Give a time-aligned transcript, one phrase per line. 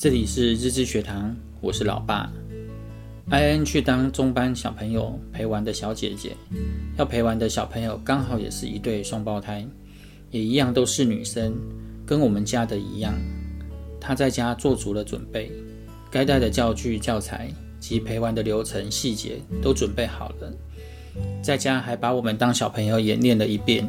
[0.00, 2.32] 这里是日志学堂，我是老爸。
[3.28, 6.34] 艾恩去当中班小朋友陪玩的小姐姐，
[6.96, 9.62] 要陪玩的小朋友刚好也是一对双胞胎，
[10.30, 11.52] 也一样都是女生，
[12.06, 13.12] 跟我们家的一样。
[14.00, 15.52] 她在家做足了准备，
[16.10, 20.50] 该带的教具、教材及陪玩的流程细节都准备好了，
[21.42, 23.86] 在家还把我们当小朋友演练了一遍。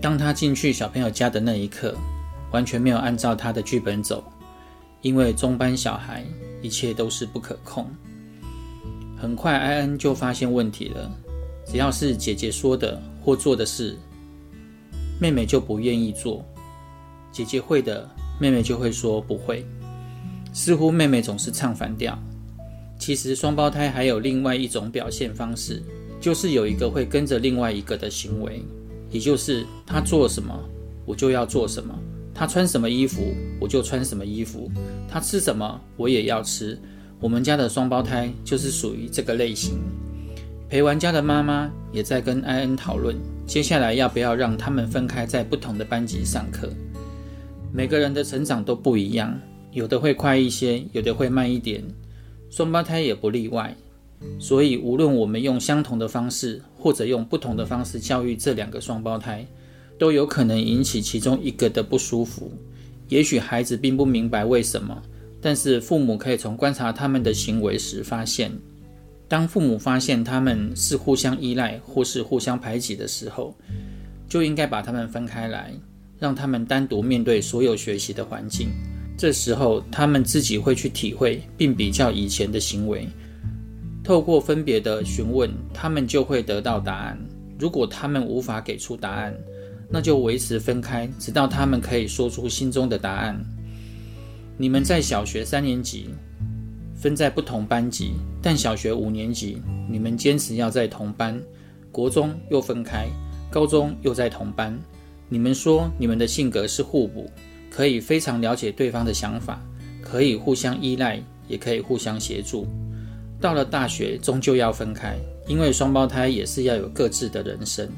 [0.00, 1.92] 当她进去小朋友家的那一刻，
[2.52, 4.22] 完全没有按照她的剧本走。
[5.02, 6.24] 因为中班小孩
[6.60, 7.86] 一切都是不可控，
[9.16, 11.10] 很快艾恩就发现问题了。
[11.66, 13.96] 只要是姐姐说的或做的事，
[15.20, 16.44] 妹妹就不愿意做；
[17.30, 18.08] 姐姐会的，
[18.40, 19.64] 妹妹就会说不会。
[20.52, 22.18] 似乎妹妹总是唱反调。
[22.98, 25.82] 其实双胞胎还有另外一种表现方式，
[26.20, 28.62] 就是有一个会跟着另外一个的行为，
[29.10, 30.54] 也就是他做什么，
[31.06, 31.98] 我就要做什么。
[32.40, 34.60] 他穿什么衣服，我就穿什么衣服；
[35.06, 36.80] 他吃什么，我也要吃。
[37.20, 39.74] 我们家的双胞胎就是属于这个类型。
[40.66, 43.14] 陪玩家的妈妈也在跟艾恩讨论，
[43.46, 46.70] 接下来要不要让他们分开在不同的班级上课。
[47.74, 49.38] 每个人的成长都不一样，
[49.72, 51.84] 有的会快一些，有的会慢一点，
[52.48, 53.76] 双胞胎也不例外。
[54.38, 59.46] 所以，无论我们用相同的方式，或者用不同的方式教育这两个双胞胎。
[60.00, 62.50] 都有可能引起其中一个的不舒服。
[63.10, 64.96] 也许孩子并不明白为什么，
[65.42, 68.50] 但是父母可以从观察他们的行为时发现，
[69.28, 73.54] 当父母发现他们是互相依赖或是互相排挤的时候，
[74.26, 75.70] 就应该把他们分开来，
[76.18, 78.70] 让他们单独面对所有学习的环境。
[79.18, 83.06] 这时候，他们自己会去体会并比较以前的行为，
[84.02, 87.18] 透过分别的询问，他们就会得到答案。
[87.58, 89.36] 如果他们无法给出答案，
[89.90, 93.38] 那就维持分开，直到他们可以说出心中的答案。
[94.56, 96.10] 你们在小学三年级
[96.94, 101.40] 分在不同班级，但小学五年级你们坚持要在同班，
[101.90, 103.08] 国中又分开，
[103.50, 104.78] 高中又在同班。
[105.28, 107.30] 你们说你们的性格是互补，
[107.70, 109.60] 可以非常了解对方的想法，
[110.02, 112.66] 可以互相依赖，也可以互相协助。
[113.40, 115.16] 到了大学，终究要分开，
[115.48, 117.88] 因为双胞胎也是要有各自的人生。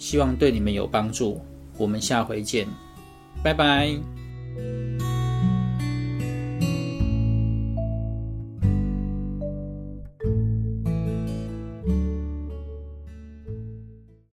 [0.00, 1.40] 希望对你们有帮助，
[1.76, 2.66] 我们下回见，
[3.44, 4.19] 拜拜。